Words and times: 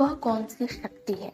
वह 0.00 0.12
कौन 0.14 0.44
सी 0.44 0.66
शक्ति 0.66 1.12
है? 1.12 1.32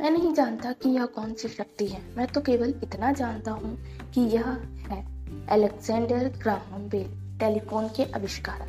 मैं 0.00 0.10
नहीं 0.10 0.34
जानता 0.34 0.72
कि 0.72 0.88
यह 0.88 1.06
कौन 1.06 1.34
सी 1.34 1.48
शक्ति 1.48 1.86
है। 1.86 2.16
मैं 2.16 2.26
तो 2.26 2.40
केवल 2.40 2.74
इतना 2.82 3.12
जानता 3.12 3.50
हूँ 3.50 3.78
कि 4.14 4.20
यह 4.20 4.48
है 4.76 5.06
अलेक्जेंडर 5.46 6.28
ग्राहम 6.28 6.88
बेल, 6.88 7.38
टेलीफोन 7.38 7.88
के 7.88 8.04
आविष्कार। 8.04 8.68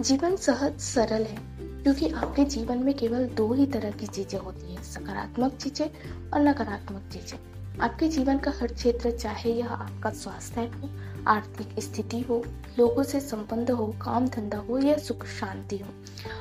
जीवन 0.00 0.36
सहज 0.36 0.80
सरल 0.80 1.22
है, 1.22 1.38
क्योंकि 1.82 2.08
आपके 2.08 2.44
जीवन 2.44 2.78
में 2.78 2.94
केवल 2.94 3.26
दो 3.26 3.52
ही 3.52 3.66
तरह 3.66 3.90
की 3.90 4.06
चीज़ें 4.06 4.40
होती 4.40 4.74
है, 4.74 4.82
सकारात्मक 4.82 5.52
चीज़ें 5.52 5.90
और 6.30 6.40
नकारात्मक 6.40 7.02
चीज़ें। 7.12 7.38
आपके 7.80 8.08
जीवन 8.08 8.38
का 8.38 8.50
हर 8.50 8.66
क्षेत्र, 8.66 9.10
चाहे 9.10 9.52
यह 9.52 9.68
आपका 9.68 10.10
स्वास्थ्य 10.10 10.60
हो 10.60 10.88
आर्थिक 11.28 11.80
स्थिति 11.80 12.20
हो, 12.20 12.44
लोगों 12.78 13.02
से 13.02 13.20
संबंध 13.20 13.70
हो, 13.70 13.86
काम 13.86 14.28
धंधा 14.28 14.58
हो 14.58 14.78
या 14.78 14.96
सुख 14.96 15.26
शांति 15.26 15.78
हो, 15.78 15.88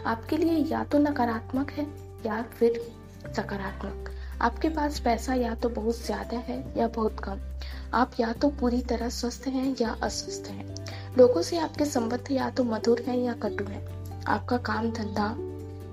आपके 0.06 0.38
लिए 0.38 0.54
या 0.54 0.84
तो 0.84 1.00
नकारात्मक 1.00 1.72
है 1.72 1.88
या 2.26 2.42
फिर 2.42 2.82
सकारात्मक। 3.36 4.10
आपके 4.42 4.70
पास 4.70 5.00
पैसा 5.00 5.34
या 5.34 5.56
तो 5.56 5.70
बहुत 5.70 6.06
ज़्यादा 6.06 6.38
है 6.38 6.74
या 6.78 6.88
बहुत 6.88 7.20
कम। 7.20 7.40
आप 7.94 8.12
या 8.20 8.34
तो 8.34 8.50
पूरी 8.50 8.82
तरह 8.82 9.10
स्वस्थ 9.10 9.48
हैं 9.48 9.76
या 9.82 9.98
अस्वस्थ 10.04 10.50
हैं। 10.50 10.76
लोगों 11.18 11.42
से 11.42 11.58
आपके 11.58 11.86
संबंध 11.86 12.32
या 12.32 12.50
तो 12.50 12.64
मधुर 12.64 13.02
हैं 13.08 13.18
या 13.18 13.34
कटु 13.34 13.66
हैं। 13.66 13.86
आपका 14.24 14.58
काम 14.58 14.92
धंधा 14.92 15.36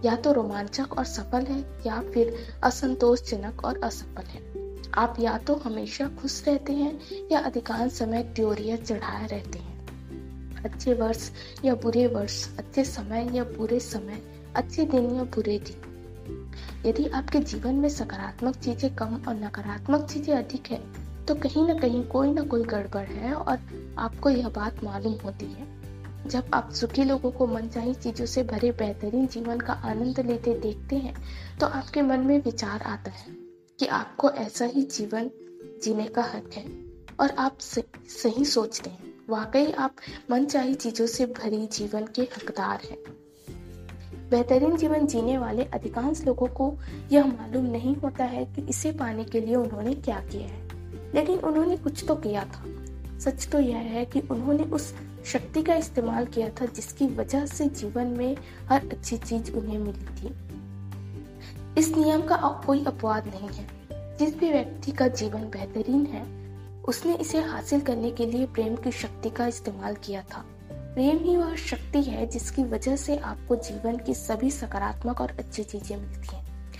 या 0.05 0.17
तो 0.17 0.33
रोमांचक 0.33 0.99
और 0.99 1.05
सफल 1.05 1.45
है 1.45 1.61
या 1.87 2.01
फिर 2.15 2.47
असंतोषजनक 2.63 3.65
और 3.65 3.81
असफल 3.85 4.23
है। 4.23 4.66
आप 4.95 5.17
या 5.21 5.37
तो 5.39 5.55
हमेशा 5.55 6.09
खुश 6.21 6.43
रहते 6.47 6.73
हैं 6.73 6.99
या 7.33 7.39
अधिकांश 7.41 7.93
समय 7.93 8.23
त्योरिया 8.37 8.77
चढ़ाए 8.77 9.27
रहते 9.27 9.59
हैं। 9.59 9.75
अच्छे 10.65 10.95
वर्ष 10.95 11.31
या 11.65 11.75
बुरे 11.75 12.07
वर्ष, 12.07 12.47
अच्छे 12.59 12.85
समय 12.85 13.29
या 13.35 13.45
बुरे 13.45 13.81
समय, 13.81 14.23
अच्छे 14.57 14.85
दिन 14.85 15.15
या 15.17 15.25
बुरे 15.35 15.59
दिन। 15.59 15.83
यदि 16.87 17.07
आपके 17.09 17.39
जीवन 17.41 17.75
में 17.75 17.89
सकारात्मक 17.89 18.57
चीज़ें 18.57 18.95
कम 18.95 19.15
और 19.29 19.35
नकारात्मक 19.35 20.07
चीज़ें 20.11 20.35
अधिक 20.35 20.71
है 20.71 20.81
तो 21.27 21.35
कहीं 21.35 21.67
ना 21.69 21.75
कहीं 21.75 22.03
कोई 22.05 22.33
ना 22.33 22.43
कोई 22.45 22.65
गड़बड़ 22.65 23.07
है 23.07 23.33
और 23.35 23.59
आपको 23.99 24.31
यह 24.31 24.49
बात 24.49 24.85
मालूम 24.85 25.15
होती 25.15 25.47
है। 25.47 25.67
जब 26.29 26.51
आप 26.55 26.71
सुखी 26.73 27.05
लोगों 27.05 27.31
को 27.31 27.47
मनचाही 27.47 27.95
चीज़ों 27.95 28.27
से 28.27 28.43
भरे 28.43 28.71
बेहतरीन 28.73 29.27
जीवन 29.27 29.61
का 29.61 29.73
आनंद 29.73 30.21
लेते 30.21 30.55
देखते 30.55 30.97
हैं 30.97 31.15
तो 31.61 31.67
आपके 31.67 32.03
मन 32.03 32.21
में 32.21 32.39
विचार 32.39 32.83
आता 32.83 33.11
है। 33.11 33.36
कि 33.79 33.87
आपको 33.87 34.31
ऐसा 34.31 34.65
ही 34.65 34.83
जीवन 34.83 35.31
जीने 35.85 36.05
का 36.05 36.23
हक 36.23 36.51
है 36.55 36.65
और 37.21 37.31
आप 37.31 37.59
सही 38.09 38.45
सोचते 38.45 38.91
हैं। 38.91 39.15
वाकई 39.29 39.73
आप 39.73 39.95
मनचाही 40.31 40.75
चीज़ों 40.75 41.07
से 41.07 41.27
भरी 41.27 41.67
जीवन 41.67 42.07
के 42.07 42.23
हकदार 42.23 42.81
हैं। 42.91 42.99
बेहतरीन 44.31 44.77
जीवन 44.77 45.07
जीने 45.07 45.39
वाले 45.39 45.65
अधिकांश 45.65 46.25
लोगों 46.25 46.47
को 46.47 46.79
यह 47.13 47.25
मालूम 47.25 47.65
नहीं 47.65 47.97
होता 47.97 48.25
है 48.25 48.45
कि 48.45 48.67
इसे 48.69 48.93
पाने 48.93 49.25
के 49.25 49.41
लिए 49.41 49.55
उन्होंने 49.55 49.95
क्या 49.95 50.21
किया 50.21 50.49
है। 50.49 50.69
लेकिन 51.15 51.39
उन्होंने 51.39 51.77
कुछ 51.77 52.05
तो 52.09 52.15
किया 52.15 52.45
था। 52.45 52.65
सच 53.19 53.49
तो 53.53 53.61
यह 53.61 53.77
है 53.77 54.05
कि 54.05 54.21
उन्होंने 54.21 54.65
उस 54.65 54.95
शक्ति 55.25 55.63
का 55.63 55.75
इस्तेमाल 55.75 56.27
किया 56.27 56.49
था 56.49 56.67
जिसकी 56.67 57.07
वजह 57.07 57.47
से 57.47 57.67
जीवन 57.67 58.07
में 58.07 58.37
हर 58.67 58.89
अच्छी 58.89 59.19
चीज़ 59.19 59.53
उन्हें 59.53 59.79
मिली 59.79 60.05
थी। 60.05 60.46
इस 61.79 61.97
नियम 61.97 62.23
का 62.23 62.37
कोई 62.67 62.85
अपवाद 62.85 63.27
नहीं 63.27 63.49
है। 63.49 63.67
जिस 64.17 64.37
भी 64.39 64.53
व्यक्ति 64.53 64.93
का 64.93 65.09
जीवन 65.09 65.41
बेहतरीन 65.41 66.07
है, 66.07 66.25
उसने 66.83 67.15
इसे 67.15 67.41
हासिल 67.41 67.81
करने 67.81 68.11
के 68.11 68.27
लिए 68.27 68.47
प्रेम 68.47 68.77
की 68.77 68.93
शक्ति 68.93 69.31
का 69.31 69.47
इस्तेमाल 69.47 69.95
किया 69.95 70.23
था। 70.23 70.45
प्रेम 70.73 71.19
ही 71.19 71.37
वह 71.37 71.57
शक्ति 71.57 72.03
है 72.03 72.27
जिसकी 72.27 72.65
वजह 72.65 72.97
से 72.97 73.17
आपको 73.17 73.57
जीवन 73.57 73.97
की 73.97 74.15
सभी 74.15 74.51
सकारात्मक 74.51 75.21
और 75.21 75.31
अच्छी 75.31 75.65
चीज़ें 75.65 75.97
मिलती 75.97 76.37
हैं। 76.37 76.73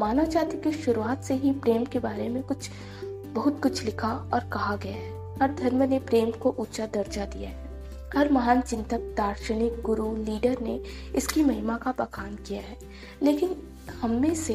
मानव 0.00 0.24
जाति 0.24 0.56
की 0.56 0.72
शुरुआत 0.72 1.24
से 1.24 1.34
ही 1.34 1.52
प्रेम 1.52 1.84
के 1.84 1.98
बारे 1.98 2.28
में 2.28 2.42
कुछ, 2.42 2.70
बहुत 3.04 3.62
कुछ 3.62 3.84
लिखा 3.84 4.30
और 4.34 4.48
कहा 4.48 4.76
गया 4.76 4.96
है। 4.96 5.38
हर 5.42 5.54
धर्म 5.54 5.82
ने 5.82 5.98
प्रेम 5.98 6.30
को 6.30 6.54
ऊँचा 6.58 6.86
दर्जा 6.86 7.24
दिया 7.24 7.50
है। 7.50 7.69
हर 8.16 8.32
महान 8.32 8.60
चिंतक, 8.60 9.00
दार्शनिक, 9.16 9.80
गुरु, 9.82 10.16
लीडर 10.16 10.56
ने 10.62 10.82
इसकी 11.16 11.44
महिमा 11.44 11.76
का 11.76 11.92
बखान 11.92 12.34
किया 12.36 12.60
है। 12.60 12.76
लेकिन 13.22 13.56
हम 14.02 14.10
में 14.10 14.34
से 14.34 14.54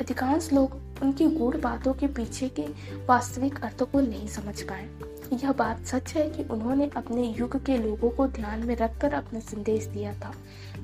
अधिकांश 0.00 0.52
लोग 0.52 0.80
उनकी 1.02 1.26
गूढ़ 1.26 1.56
बातों 1.56 1.94
के 1.94 2.06
पीछे 2.06 2.48
के 2.48 2.62
वास्तविक 3.06 3.64
अर्थों 3.64 3.86
को 3.86 4.00
नहीं 4.00 4.28
समझ 4.28 4.62
पाए। 4.62 4.88
यह 5.32 5.52
बात 5.52 5.84
सच 5.84 6.14
है 6.14 6.30
कि 6.30 6.44
उन्होंने 6.44 6.90
अपने 6.96 7.22
युग 7.38 7.64
के 7.64 7.76
लोगों 7.78 8.10
को 8.10 8.26
ध्यान 8.26 8.66
में 8.66 8.76
रखकर 8.76 9.14
अपना 9.14 9.40
संदेश 9.40 9.84
दिया 9.84 10.14
था, 10.14 10.34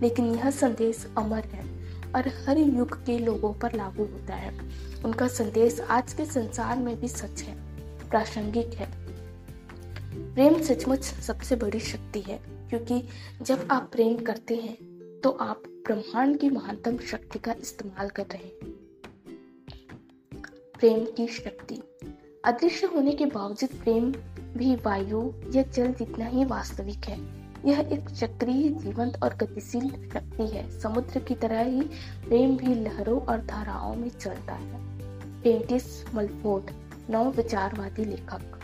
लेकिन 0.03 0.35
यह 0.35 0.51
संदेश 0.51 1.07
अमर 1.19 1.45
है 1.45 1.65
और 2.15 2.29
हर 2.29 2.59
युग 2.59 3.05
के 3.05 3.19
लोगों 3.19 3.53
पर 3.55 3.73
लागू 3.73 4.03
होता 4.03 4.35
है। 4.35 4.59
उनका 5.05 5.29
संदेश 5.29 5.81
आज 5.81 6.13
के 6.13 6.25
संसार 6.25 6.77
में 6.79 7.01
भी 7.01 7.09
सच 7.09 7.43
है, 7.43 7.55
प्रासंगिक 8.11 8.75
है। 8.75 9.02
प्रेम 10.13 10.61
सचमुच 10.63 11.03
सबसे 11.03 11.57
बड़ी 11.57 11.81
शक्ति 11.81 12.21
है, 12.21 12.39
क्योंकि 12.71 13.03
जब 13.43 13.67
आप 13.71 13.89
प्रेम 13.93 14.17
करते 14.17 14.57
हैं 14.57 14.77
तो 15.21 15.31
आप 15.31 15.63
ब्रह्मांड 15.87 16.39
की 16.39 16.51
महानतम 16.51 16.97
शक्ति 17.11 17.39
का 17.39 17.53
इस्तेमाल 17.53 18.09
कर 18.09 18.27
रहे 18.27 18.45
हैं। 18.45 18.71
प्रेम 20.79 21.05
की 21.17 21.27
शक्ति। 21.29 21.81
अदृश्य 22.45 22.87
होने 22.87 23.13
के 23.13 23.27
बावजूद 23.27 23.71
प्रेम 23.75 24.11
भी 24.57 24.75
वायु 24.77 25.23
या 25.55 25.63
जल 25.65 25.93
जितना 25.93 26.27
ही 26.27 26.45
वास्तविक 26.45 27.05
है, 27.05 27.19
यह 27.67 27.81
एक 27.93 28.11
चक्रीय 28.11 28.69
जीवंत 28.71 29.23
और 29.23 29.35
गतिशील 29.37 29.89
शक्ति 30.09 30.47
है। 30.47 30.69
समुद्र 30.81 31.21
की 31.21 31.35
तरह 31.35 31.63
ही 31.63 31.81
प्रेम 32.27 32.57
भी 32.57 32.75
लहरों 32.75 33.21
और 33.23 33.45
धाराओं 33.47 33.95
में 33.97 34.09
चलता 34.11 34.55
है। 34.55 34.81
पेंटिस 35.43 35.85
मलफोर्ड 36.15 36.71
नौ 37.11 37.31
विचारवादी 37.33 38.05
लेखक। 38.05 38.59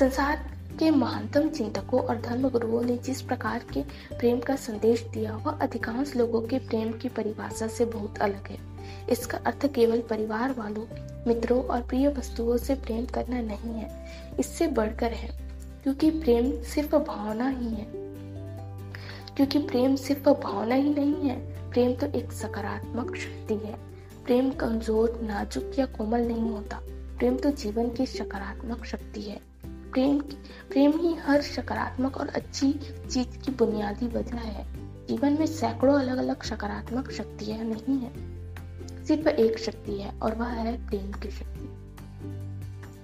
संसार 0.00 0.36
के 0.78 0.90
महानतम 0.90 1.48
चिंतकों 1.48 2.00
और 2.00 2.20
धर्म 2.20 2.48
गुरुओं 2.48 2.82
ने 2.82 2.96
जिस 2.96 3.22
प्रकार 3.22 3.64
के 3.72 3.82
प्रेम 4.18 4.40
का 4.40 4.56
संदेश 4.56 5.02
दिया, 5.02 5.36
वह 5.36 5.52
अधिकांश 5.52 6.16
लोगों 6.16 6.40
के 6.40 6.58
प्रेम 6.58 6.92
की 6.92 7.08
परिभाषा 7.08 7.66
से 7.66 7.84
बहुत 7.84 8.18
अलग 8.18 8.48
है। 8.48 8.58
इसका 9.10 9.38
अर्थ 9.38 9.74
केवल 9.74 10.00
परिवार 10.00 10.52
वालों, 10.52 10.84
मित्रों 11.26 11.62
और 11.62 11.82
प्रिय 11.82 12.08
वस्तुओं 12.08 12.56
से 12.56 12.74
प्रेम 12.74 13.06
करना 13.06 13.40
नहीं 13.40 13.74
है। 13.74 14.06
इससे 14.40 14.66
बढ़कर 14.66 15.12
है, 15.12 15.38
क्योंकि 15.82 16.10
प्रेम 16.10 16.62
सिर्फ़ 16.62 16.96
भावना 16.96 17.48
ही 17.48 17.66
है। 17.66 17.86
क्योंकि 19.36 19.58
प्रेम 19.58 19.96
सिर्फ़ 19.96 20.28
भावना 20.28 20.74
ही 20.74 20.94
नहीं 20.94 21.14
है, 21.14 21.70
प्रेम 21.70 21.94
तो 21.94 22.06
एक 22.06 22.32
सकारात्मक 22.32 23.16
शक्ति 23.16 23.54
है। 23.54 23.74
प्रेम 24.24 24.50
कमज़ोर, 24.50 25.20
नाजुक 25.22 25.72
या 25.78 25.86
कोमल 25.86 26.20
नहीं 26.20 26.50
होता। 26.50 26.80
प्रेम 27.18 27.36
तो 27.36 27.50
जीवन 27.50 27.90
की 27.90 28.06
सकारात्मक 28.06 28.84
शक्ति 28.84 29.20
है। 29.20 29.47
प्रेम 29.92 30.18
प्रेम 30.70 30.98
ही 30.98 31.14
हर 31.14 31.42
सकारात्मक 31.42 32.16
और 32.16 32.28
अच्छी 32.28 32.72
चीज़ 33.10 33.38
की 33.38 33.52
बुनियादी 33.52 34.06
वजह 34.06 34.36
है। 34.36 34.66
जीवन 35.06 35.32
में 35.32 35.46
सैकड़ों 35.46 36.00
अलग 36.00 36.18
अलग 36.18 36.42
सकारात्मक 36.42 37.10
शक्तियाँ 37.10 37.58
नहीं 37.58 37.98
है, 37.98 38.12
सिर्फ़ 39.04 39.28
एक 39.28 39.58
शक्ति 39.58 39.92
है, 39.92 40.18
और 40.22 40.34
वह 40.34 40.46
है 40.46 40.88
प्रेम 40.88 41.12
की 41.12 41.30
शक्ति। 41.30 41.68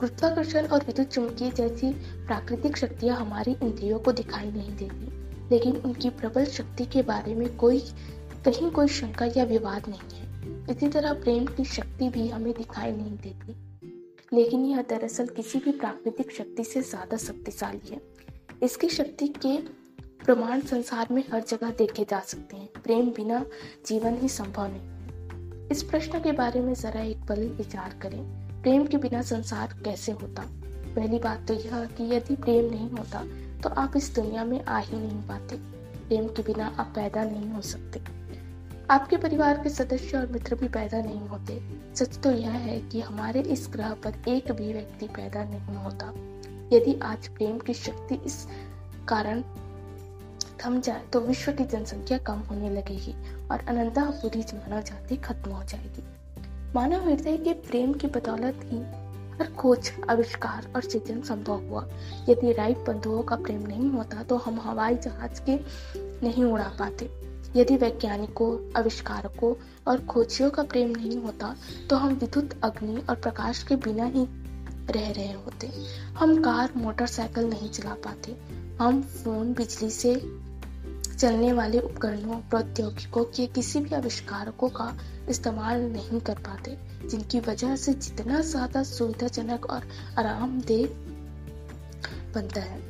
गुरुत्वाकर्षण 0.00 0.66
और 0.66 0.84
विद्युत 0.86 1.08
चुंबकीय 1.08 1.50
जैसी 1.50 1.92
प्राकृतिक 2.26 2.76
शक्तियाँ 2.76 3.16
हमारी 3.16 3.56
इंद्रियों 3.62 3.98
को 3.98 4.12
दिखाई 4.12 4.50
नहीं 4.50 4.76
देती 4.76 5.24
लेकिन 5.50 5.76
उनकी 5.76 6.10
प्रबल 6.10 6.44
शक्ति 6.44 6.84
के 6.84 7.02
बारे 7.02 7.34
में 7.34 7.56
कोई, 7.56 7.80
कहीं 8.44 8.70
कोई 8.70 8.88
शंका 8.88 9.26
या 9.26 9.44
विवाद 9.44 9.82
नहीं 9.88 10.20
है। 10.20 10.24
इसी 10.70 10.88
तरह 10.88 11.12
प्रेम 11.12 11.44
की 11.46 11.64
शक्ति 11.64 12.08
भी 12.08 12.28
हमें 12.28 12.52
दिखाई 12.52 12.92
नहीं 12.92 13.16
देती। 13.16 13.63
लेकिन 14.34 14.64
यह 14.64 14.82
दरअसल 14.82 15.26
किसी 15.26 15.58
भी 15.58 15.72
प्राकृतिक 15.72 16.30
शक्ति 16.30 16.64
से 16.64 16.80
ज़्यादा 16.82 17.16
शक्तिशाली 17.16 17.88
है। 17.90 18.00
इसकी 18.62 18.88
शक्ति 18.88 19.26
के 19.36 19.56
प्रमाण 20.25 20.60
संसार 20.62 21.08
में 21.10 21.22
हर 21.32 21.42
जगह 21.42 21.70
देखे 21.70 22.04
जा 22.10 22.20
सकते 22.20 22.56
हैं। 22.56 22.69
प्रेम 22.82 23.10
बिना 23.10 23.44
जीवन 23.86 24.16
ही 24.19 24.28
संभव 24.28 24.66
नहीं। 24.66 25.69
इस 25.70 25.82
प्रश्न 25.82 26.20
के 26.20 26.32
बारे 26.32 26.60
में 26.60 26.72
जरा 26.75 27.00
एक 27.02 27.26
पल 27.28 27.46
विचार 27.58 27.98
करें। 28.02 28.20
प्रेम 28.62 28.86
के 28.86 28.96
बिना 28.96 29.22
संसार 29.22 29.75
कैसे 29.84 30.12
होता? 30.12 30.42
पहली 30.87 31.19
बात 31.19 31.46
तो 31.48 31.54
यह 31.54 31.84
कि 31.96 32.04
यदि 32.14 32.37
प्रेम 32.37 32.70
नहीं 32.70 32.90
होता 32.90 33.25
तो 33.62 33.69
आप 33.80 33.96
इस 33.96 34.14
दुनिया 34.14 34.44
में 34.44 34.64
आ 34.64 34.78
ही 34.78 34.96
नहीं 34.96 35.22
पाते। 35.28 35.56
प्रेम 36.08 36.26
के 36.28 36.42
बिना 36.42 36.66
आप 36.78 36.92
पैदा 36.94 37.25
नहीं 37.25 37.48
हो 37.50 37.60
सकते। 37.62 38.00
आपके 38.90 39.16
परिवार 39.16 39.62
के 39.62 39.69
सदस्य 39.69 40.16
और 40.16 40.26
मित्र 40.26 40.54
भी 40.54 40.69
पैदा 40.69 41.00
नहीं 41.00 41.28
होते। 41.28 41.60
सच 41.94 42.19
तो 42.19 42.31
यह 42.31 42.50
है 42.50 42.81
कि 42.81 43.00
हमारे 43.00 43.40
इस 43.40 43.69
ग्रह 43.72 43.94
पर 43.94 44.14
एक 44.28 44.52
भी 44.52 44.72
व्यक्ति 44.72 45.06
पैदा 45.06 45.44
नहीं 45.44 45.76
होता। 45.76 46.06
यदि 46.76 46.98
आज 47.02 47.28
प्रेम 47.28 47.58
की 47.58 47.75
शक्ति 47.75 48.14
इस 48.26 48.46
कारण 49.08 49.42
थम 50.64 50.81
जाए 50.81 51.02
तो 51.12 51.20
विश्व 51.20 51.52
की 51.52 51.64
जनसंख्या 51.64 52.19
कम 52.19 52.38
होने 52.40 52.70
लगेगी 52.70 53.14
और 53.48 53.64
अनंत 53.69 53.98
पूरी 53.98 54.40
मानव 54.40 54.82
जाति 54.82 55.16
खत्म 55.16 55.50
हो 55.50 55.62
जाएगी। 55.64 56.04
मानव 56.75 57.08
हृदय 57.08 57.37
के 57.37 57.52
प्रेम 57.52 57.92
की 57.92 58.06
बदौलत 58.06 58.60
ही 58.64 58.78
हर 59.38 59.52
खोज, 59.58 59.92
आविष्कार 60.10 60.72
और 60.76 60.82
सृजन 60.82 61.22
संभव 61.22 61.69
हुआ। 61.69 61.88
यदि 62.28 62.52
राइट 62.52 62.78
बंधुओं 62.78 63.22
का 63.22 63.37
प्रेम 63.37 63.66
नहीं 63.66 63.90
होता 63.90 64.22
तो 64.22 64.37
हम 64.37 64.60
हवाई 64.60 64.96
जहाज़ 64.96 65.42
के 65.50 65.60
नहीं 66.26 66.44
उड़ा 66.44 66.72
पाते। 66.78 67.33
यदि 67.56 67.76
वैज्ञानिकों, 67.76 68.72
आविष्कारकों 68.76 69.54
और 69.86 70.04
खोजियों 70.06 70.50
का 70.50 70.62
प्रेम 70.62 70.90
नहीं 70.90 71.16
होता 71.18 71.54
तो 71.90 71.96
हम 71.96 72.14
विद्युत, 72.14 72.58
अग्नि 72.62 73.02
और 73.10 73.14
प्रकाश 73.16 73.62
के 73.62 73.76
बिना 73.76 74.04
ही 74.04 74.26
रह 74.90 75.10
रहे 75.10 75.32
होते। 75.32 75.70
हम 76.18 76.36
कार, 76.42 76.72
मोटरसाइकिल 76.76 77.44
नहीं 77.44 77.68
चला 77.70 77.94
पाते। 78.04 78.36
हम 78.80 79.02
फ़ोन, 79.02 79.52
बिजली 79.52 79.90
से 79.90 80.14
चलने 81.18 81.52
वाले 81.52 81.80
उपकरणों 81.80 82.36
प्रौद्योगिकों 82.50 83.24
के 83.26 83.46
किसी 83.46 83.80
भी 83.80 83.94
आविष्कारकों 83.94 84.68
का 84.68 84.92
इस्तेमाल 85.28 85.82
नहीं 85.82 86.20
कर 86.20 86.38
पाते, 86.38 86.76
जिनकी 87.08 87.40
वजह 87.40 87.76
से 87.76 87.92
जितना 87.94 88.40
ज़्यादा 88.40 88.82
सुविधाजनक 88.82 89.66
और 89.66 89.88
आरामदेह 90.18 90.86
बनता 92.34 92.60
है। 92.60 92.82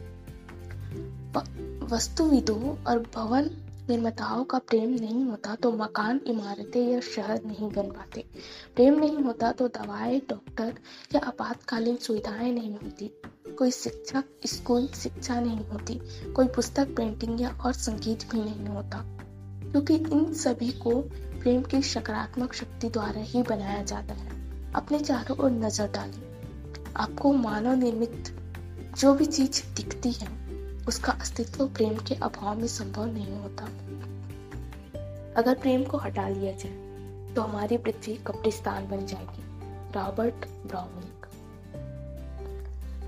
वस्तुविदों 1.89 2.77
और 2.85 2.99
भवन 3.15 3.51
निर्माताओं 3.89 4.45
का 4.45 4.59
प्रेम 4.59 4.91
नहीं 4.91 5.25
होता 5.25 5.55
तो 5.55 5.73
मकान, 5.73 6.21
इमारतें 6.27 6.89
या 6.89 7.01
शहर 7.01 7.45
नहीं 7.45 7.71
बन 7.71 7.91
पाते। 7.91 8.25
प्रेम 8.77 8.99
नहीं 8.99 9.19
होता 9.19 9.53
तो 9.53 9.69
दवाएँ, 9.69 10.21
डॉक्टर 10.31 10.75
या 11.15 11.21
आपातकालीन 11.21 11.97
सुविधाएँ 11.97 12.53
नहीं 12.53 12.75
होती 12.75 13.11
कोई 13.59 13.71
शिक्षक 13.71 14.25
स्कूल 14.47 14.87
शिक्षा 14.87 15.41
नहीं 15.41 15.59
होती, 15.59 16.01
कोई 16.33 16.47
पुस्तक, 16.47 16.97
पेंटिंग 16.97 17.41
या 17.41 17.59
और 17.67 17.73
संगीत 17.73 18.31
भी 18.33 18.39
नहीं 18.39 18.67
होता। 18.67 19.05
क्योंकि 19.71 19.95
इन 19.95 20.35
सभी 20.35 20.73
को 20.73 21.01
प्रेम 21.41 21.63
की 21.63 21.83
सकारात्मक 21.83 22.53
शक्ति 22.53 22.89
द्वारा 22.89 23.21
ही 23.21 23.43
बनाया 23.43 23.83
जाता 23.83 24.15
है। 24.15 24.29
अपने 24.73 24.99
चारों 24.99 25.39
ओर 25.39 25.51
नज़र 25.51 25.89
डालें। 25.89 26.35
आपको 26.97 27.33
मानव 27.33 27.73
निर्मित 27.73 28.41
जो 28.99 29.15
भी 29.15 29.27
चीज़ 29.27 29.77
दिखती 29.77 30.13
है 30.13 30.44
उसका 30.89 31.13
अस्तित्व 31.13 31.67
प्रेम 31.67 31.95
के 31.95 32.15
अभाव 32.15 32.59
में 32.59 32.67
संभव 32.67 33.05
नहीं 33.07 33.37
होता। 33.37 33.65
अगर 35.37 35.55
प्रेम 35.55 35.85
को 35.85 35.99
हटा 35.99 36.29
लिया 36.29 36.53
जाए 36.53 37.35
तो 37.35 37.43
हमारी 37.43 37.77
पृथ्वी 37.77 38.15
कब्रिस्तान 38.15 38.89
बन 38.89 39.07
जाएगी, 39.07 39.43
रॉबर्ट 39.95 40.47
ब्राउनिंग। 40.67 41.11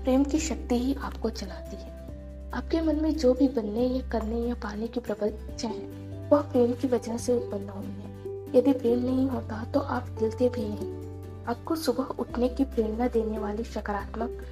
प्रेम 0.03 0.23
की 0.23 0.39
शक्ति 0.39 0.79
ही 0.79 0.93
आपको 0.93 1.29
चलाती 1.29 1.75
है। 1.75 2.51
आपके 2.53 2.81
मन 2.81 3.01
में 3.01 3.17
जो 3.17 3.33
भी 3.33 3.47
बनने 3.47 3.87
या 3.87 4.09
करने 4.09 4.39
या 4.39 4.53
पाने 4.53 4.87
की 4.87 4.99
प्रबल 4.99 5.27
इच्छा 5.27 5.67
है, 5.67 5.87
वह 6.29 6.41
प्रेम 6.41 6.73
की 6.73 6.87
वजह 6.87 7.17
से 7.17 7.33
उत्पन्न 7.33 7.69
हुई 7.69 7.85
है। 7.85 8.07
यदि 8.55 8.73
प्रेम 8.73 8.99
नहीं 8.99 9.27
होता 9.29 9.63
तो 9.63 9.79
आप 9.79 10.03
दिलते 10.03 10.49
भी 10.49 10.65
नहीं। 10.65 11.45
आपको 11.45 11.75
सुबह 11.75 12.03
उठने 12.03 12.49
की 12.49 12.63
प्रेरणा 12.65 13.07
देने 13.07 13.37
वाली 13.39 13.63
सकारात्मक 13.63 14.43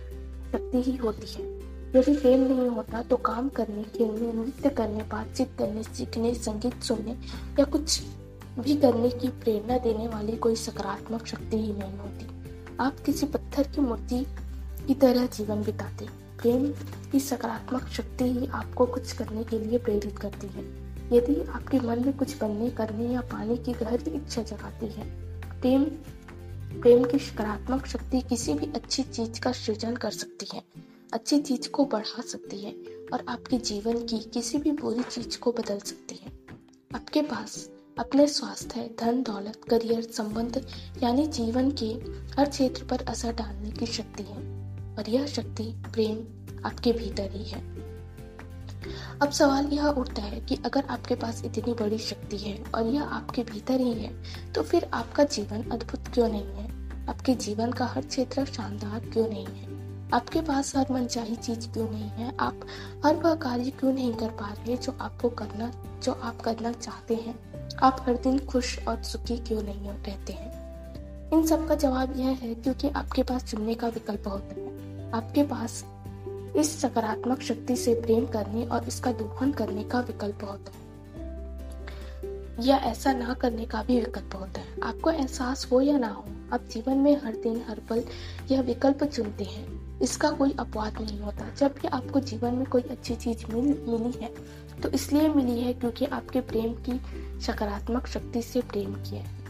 शक्ति 0.51 0.81
ही 0.81 0.95
होती 0.95 1.33
है। 1.33 1.54
यदि 1.95 2.15
प्रेम 2.15 2.41
नहीं 2.41 2.67
होता 2.69 3.01
तो 3.01 3.17
काम 3.17 3.49
करने 3.49 3.83
खेलने 3.83 4.31
नृत्य 4.33 4.69
करने, 4.69 5.03
बातचीत 5.03 5.51
करने, 5.59 5.83
सीखने, 5.83 6.33
संगीत 6.35 6.81
सुनने 6.83 7.11
या 7.59 7.63
कुछ 7.65 8.01
भी 8.59 8.75
करने 8.77 9.09
की 9.09 9.27
प्रेरणा 9.27 9.77
देने 9.77 10.07
वाली 10.07 10.35
कोई 10.37 10.55
सकारात्मक 10.55 11.25
शक्ति 11.25 11.57
ही 11.57 11.73
नहीं 11.73 11.97
होती। 11.97 12.27
आप 12.79 12.99
किसी 13.05 13.25
पत्थर 13.25 13.67
की 13.67 13.81
मूर्ति 13.81 14.25
की 14.87 14.93
तरह 14.93 15.25
जीवन 15.27 15.63
बिताते। 15.63 16.07
प्रेम 16.41 16.65
की 17.11 17.19
सकारात्मक 17.19 17.87
शक्ति 17.87 18.25
ही 18.25 18.47
आपको 18.47 18.85
कुछ 18.85 19.11
करने 19.11 19.43
के 19.43 19.59
लिए 19.59 19.77
प्रेरित 19.77 20.17
करती 20.19 20.47
है। 20.47 20.63
यदि 21.13 21.41
आपके 21.41 21.79
मन 21.79 22.05
में 22.05 22.17
कुछ 22.17 22.37
बनने, 22.37 22.69
करने 22.69 23.07
या 23.07 23.21
पाने 23.21 23.57
की 23.57 23.73
गहरी 23.73 24.11
इच्छा 24.11 24.41
जगाती 24.41 24.87
है, 24.87 25.05
प्रेम 25.61 25.83
प्रेम 26.81 27.03
की 27.03 27.19
सकारात्मक 27.19 27.85
शक्ति 27.85 28.21
किसी 28.21 28.53
भी 28.53 28.65
अच्छी 28.65 29.03
चीज़ 29.03 29.39
का 29.39 29.51
सृजन 29.51 29.95
कर 29.95 30.11
सकती 30.11 30.47
है। 30.53 30.63
अच्छी 31.15 31.37
चीज़ 31.39 31.69
को 31.69 31.85
बढ़ा 31.85 32.21
सकती 32.21 32.59
है 32.59 32.71
और 33.13 33.25
आपके 33.29 33.57
जीवन 33.57 34.05
की 34.05 34.19
किसी 34.19 34.57
भी 34.57 34.71
बुरी 34.71 35.03
चीज़ 35.03 35.37
को 35.39 35.51
बदल 35.51 35.77
सकती 35.79 36.15
है। 36.15 36.31
आपके 36.95 37.21
पास 37.21 37.69
अपने 37.99 38.27
स्वास्थ्य, 38.27 38.95
धन, 38.99 39.21
दौलत, 39.23 39.61
करियर 39.69 40.01
संबंध 40.01 40.65
यानी 41.03 41.27
जीवन 41.27 41.71
के 41.71 41.87
हर 42.35 42.49
क्षेत्र 42.49 42.83
पर 42.83 43.01
असर 43.01 43.33
डालने 43.33 43.71
की 43.71 43.85
शक्ति 43.85 44.23
है 44.23 44.39
और 44.97 45.09
यह 45.09 45.25
शक्ति 45.25 45.63
प्रेम 45.93 46.17
आपके 46.65 46.91
भीतर 46.91 47.31
ही 47.31 47.43
है। 47.43 47.61
अब 49.21 49.31
सवाल 49.31 49.65
यह 49.65 49.87
उठता 49.87 50.21
है 50.21 50.41
कि 50.41 50.55
अगर 50.65 50.85
आपके 50.85 51.15
पास 51.15 51.43
इतनी 51.45 51.73
बड़ी 51.73 51.97
शक्ति 51.97 52.37
है 52.37 52.63
और 52.75 52.87
यह 52.87 53.03
आपके 53.03 53.43
भीतर 53.43 53.81
ही 53.81 53.93
है 53.93 54.51
तो 54.53 54.63
फिर 54.63 54.89
आपका 54.93 55.23
जीवन 55.23 55.63
अद्भुत 55.63 56.07
क्यों 56.07 56.29
नहीं 56.29 56.45
है? 56.45 57.07
आपके 57.07 57.35
जीवन 57.35 57.71
का 57.71 57.85
हर 57.85 58.05
क्षेत्र 58.05 58.45
शानदार 58.45 58.99
क्यों 58.99 59.29
नहीं 59.29 59.45
है? 59.45 59.75
आपके 60.13 60.41
पास 60.41 60.75
हर 60.75 60.85
मनचाही 60.91 61.35
चीज़ 61.35 61.69
क्यों 61.69 61.89
नहीं 61.89 62.09
है? 62.09 62.37
आप 62.39 62.59
हर 63.05 63.15
वह 63.15 63.35
कार्य 63.35 63.71
क्यों 63.71 63.93
नहीं 63.93 64.13
कर 64.13 64.29
पा 64.29 64.49
रहे 64.49 64.77
जो 64.77 64.97
आपको 65.01 65.29
करना, 65.29 65.99
जो 66.03 66.11
आप 66.11 66.41
करना 66.41 66.71
चाहते 66.71 67.15
हैं? 67.15 67.39
आप 67.83 68.05
हर 68.07 68.15
दिन 68.15 68.39
खुश 68.39 68.87
और 68.87 69.03
सुखी 69.03 69.37
क्यों 69.37 69.63
नहीं 69.63 69.89
रहते 69.89 70.33
हैं? 70.33 70.65
इन 71.33 71.47
सब 71.47 71.67
का 71.67 71.75
जवाब 71.75 72.17
यह 72.17 72.27
है 72.27 72.55
क्योंकि 72.55 72.89
आपके 72.89 73.23
पास 73.23 73.43
चुनने 73.43 73.75
का 73.75 73.87
विकल्प 73.87 74.27
होता 74.27 74.55
है। 74.59 75.11
आपके 75.11 75.43
पास 75.43 75.85
इस 76.55 76.81
सकारात्मक 76.81 77.41
शक्ति 77.41 77.75
से 77.75 78.01
प्रेम 78.01 78.25
करने 78.25 78.65
और 78.65 78.83
इसका 78.83 79.11
दोहन 79.11 79.51
करने 79.51 79.83
का 79.83 79.99
विकल्प 79.99 80.43
होता 80.43 80.71
है। 80.71 80.85
या 82.67 82.77
ऐसा 82.77 83.13
ना 83.13 83.33
करने 83.33 83.65
का 83.65 83.83
भी 83.83 83.99
विकल्प 83.99 84.35
होता 84.35 84.61
है। 84.61 84.81
आपको 84.83 85.11
एहसास 85.11 85.69
हो 85.71 85.81
या 85.81 85.97
ना 85.97 86.07
हो 86.07 86.25
आप 86.53 86.67
जीवन 86.71 86.97
में 86.97 87.15
हर 87.21 87.35
दिन 87.35 87.61
हर 87.67 87.79
पल 87.89 88.03
यह 88.51 88.61
विकल्प 88.61 89.03
चुनते 89.03 89.43
हैं। 89.43 89.99
इसका 89.99 90.29
कोई 90.31 90.55
अपवाद 90.59 91.01
नहीं 91.01 91.19
होता। 91.19 91.49
जब 91.53 91.75
भी 91.81 91.87
आपको 91.87 92.19
जीवन 92.19 92.53
में 92.53 92.65
कोई 92.65 92.81
अच्छी 92.81 93.15
चीज़ 93.15 93.45
मिल, 93.45 93.65
मिली 93.89 94.23
है 94.23 94.33
तो 94.81 94.89
इसलिए 94.89 95.27
मिली 95.29 95.59
है 95.61 95.73
क्योंकि 95.73 96.05
आपके 96.05 96.41
प्रेम 96.41 96.73
की 96.79 96.99
सकारात्मक 97.41 98.07
शक्ति 98.07 98.41
से 98.41 98.61
प्रेम 98.61 98.93
किया 98.93 99.21
है 99.21 99.43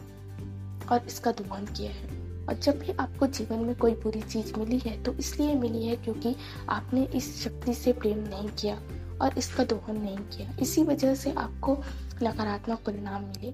और 0.91 1.05
इसका 1.07 1.31
दोहन 1.31 1.65
किया 1.67 1.91
है। 1.91 2.13
और 2.45 2.53
जब 2.53 2.79
भी 2.79 2.91
आपको 2.91 3.27
जीवन 3.27 3.59
में 3.59 3.75
कोई 3.75 3.91
बुरी 3.93 4.21
चीज़ 4.21 4.53
मिली 4.59 4.77
है 4.79 5.01
तो 5.03 5.13
इसलिए 5.13 5.55
मिली 5.55 5.85
है 5.87 5.95
क्योंकि 5.95 6.35
आपने 6.69 7.03
इस 7.15 7.43
शक्ति 7.43 7.73
से 7.73 7.93
प्रेम 7.93 8.17
नहीं 8.19 8.49
किया 8.51 8.75
और 9.21 9.37
इसका 9.37 9.63
दोहन 9.63 10.01
नहीं 10.01 10.17
किया। 10.17 10.55
इसी 10.61 10.83
वजह 10.83 11.15
से 11.15 11.31
आपको 11.31 11.77
नकारात्मक 12.23 12.83
परिणाम 12.85 13.23
मिले। 13.23 13.53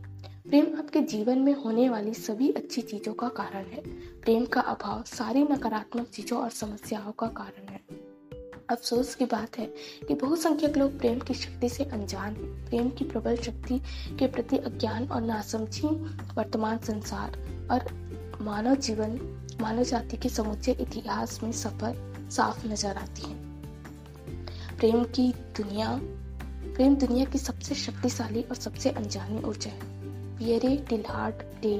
प्रेम 0.51 0.65
आपके 0.77 1.01
जीवन 1.01 1.37
में 1.37 1.53
होने 1.53 1.89
वाली 1.89 2.13
सभी 2.13 2.49
अच्छी 2.51 2.81
चीज़ों 2.81 3.13
का 3.13 3.27
कारण 3.27 3.65
है। 3.65 3.81
प्रेम 4.21 4.45
का 4.45 4.61
अभाव 4.61 5.03
सारी 5.03 5.43
नकारात्मक 5.43 6.07
चीज़ों 6.07 6.39
और 6.39 6.49
समस्याओं 6.49 7.11
का 7.11 7.27
कारण 7.27 7.67
है। 7.69 7.79
अफसोस 8.69 9.15
की 9.15 9.25
बात 9.25 9.57
है 9.57 9.65
कि 10.07 10.13
बहुसंख्यक 10.13 10.77
लोग 10.77 10.99
प्रेम 10.99 11.19
की 11.19 11.33
शक्ति 11.33 11.69
से 11.69 11.83
अनजान 11.83 12.33
प्रेम 12.33 12.89
की 12.89 13.05
प्रबल 13.05 13.37
शक्ति 13.37 13.79
के 14.19 14.27
प्रति 14.27 14.57
अज्ञान 14.57 15.07
और 15.07 15.21
नासमझी 15.21 15.87
वर्तमान 16.33 16.77
संसार 16.77 17.37
और 17.71 17.85
मानव 18.41 18.75
जीवन, 18.75 19.19
मानव 19.61 19.83
जाति 19.83 20.17
के 20.17 20.29
समुचे 20.29 20.71
इतिहास 20.71 21.43
में 21.43 21.51
सफ़र 21.51 22.29
साफ़ 22.31 22.67
नज़र 22.67 22.97
आती 22.97 23.21
है। 23.21 23.35
प्रेम 24.77 25.03
की 25.03 25.31
दुनिया, 25.31 25.99
प्रेम 26.75 26.95
दुनिया 26.95 27.25
की 27.25 27.37
सबसे 27.37 27.75
शक्तिशाली 27.75 28.41
और 28.41 28.55
सबसे 28.55 28.89
अनजानी 28.89 29.41
ऊर्जा 29.41 29.69
है। 29.69 30.00
पियरे 30.41 30.75
टिलहार्ट 30.89 31.41
डे 31.61 31.71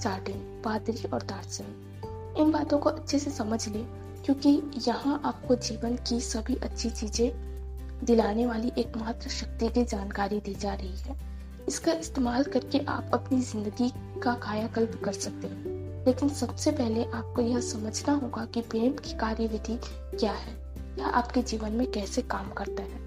चार्टिन 0.00 0.40
पादरी 0.64 1.08
और 1.08 1.22
दार्शनिक। 1.22 2.36
इन 2.38 2.50
बातों 2.52 2.78
को 2.78 2.90
अच्छे 2.90 3.18
से 3.18 3.30
समझ 3.30 3.68
ले, 3.68 3.78
क्योंकि 4.24 4.50
यहाँ 4.88 5.20
आपको 5.24 5.54
जीवन 5.54 5.96
की 6.08 6.20
सभी 6.20 6.54
अच्छी 6.54 6.90
चीज़ें 6.90 8.04
दिलाने 8.04 8.46
वाली 8.46 8.72
एकमात्र 8.78 9.30
शक्ति 9.30 9.68
की 9.68 9.84
जानकारी 9.84 10.40
दी 10.40 10.54
जा 10.54 10.74
रही 10.74 10.96
है। 10.98 11.16
इसका 11.68 11.92
इस्तेमाल 11.92 12.44
करके 12.44 12.78
आप 12.88 13.10
अपनी 13.14 13.40
ज़िंदगी 13.40 13.90
का 14.22 14.34
कायाकल्प 14.34 15.00
कर 15.04 15.12
सकते 15.12 15.46
हैं। 15.46 16.04
लेकिन 16.06 16.28
सबसे 16.28 16.70
पहले 16.72 17.04
आपको 17.04 17.42
यह 17.42 17.60
समझना 17.60 18.14
होगा 18.14 18.44
कि 18.44 18.60
प्रेम 18.60 18.92
की 18.92 19.16
कार्यविधि 19.18 19.78
क्या 20.18 20.32
है, 20.32 20.56
यह 20.98 21.06
आपके 21.06 21.42
जीवन 21.42 21.72
में 21.72 21.90
कैसे 21.90 22.22
काम 22.22 22.50
करता 22.50 22.82
है। 22.82 23.04